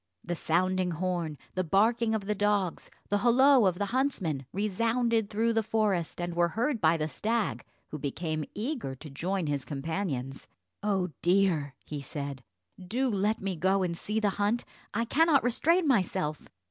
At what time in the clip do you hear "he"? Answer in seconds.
11.85-12.01